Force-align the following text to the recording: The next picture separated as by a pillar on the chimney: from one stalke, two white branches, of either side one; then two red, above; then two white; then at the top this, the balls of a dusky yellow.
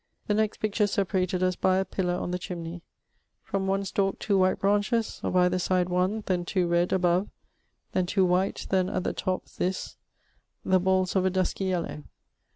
The 0.25 0.33
next 0.33 0.57
picture 0.57 0.87
separated 0.87 1.43
as 1.43 1.55
by 1.55 1.77
a 1.77 1.85
pillar 1.85 2.15
on 2.15 2.31
the 2.31 2.39
chimney: 2.39 2.81
from 3.43 3.67
one 3.67 3.83
stalke, 3.85 4.17
two 4.17 4.35
white 4.35 4.57
branches, 4.59 5.19
of 5.21 5.35
either 5.35 5.59
side 5.59 5.89
one; 5.89 6.23
then 6.25 6.43
two 6.43 6.65
red, 6.65 6.91
above; 6.91 7.29
then 7.91 8.07
two 8.07 8.25
white; 8.25 8.65
then 8.71 8.89
at 8.89 9.03
the 9.03 9.13
top 9.13 9.45
this, 9.45 9.97
the 10.65 10.79
balls 10.79 11.15
of 11.15 11.23
a 11.23 11.29
dusky 11.29 11.65
yellow. 11.65 12.03